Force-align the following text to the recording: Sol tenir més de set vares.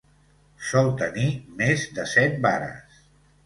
Sol 0.69 0.89
tenir 1.03 1.27
més 1.61 1.87
de 2.01 2.09
set 2.17 2.43
vares. 2.51 3.03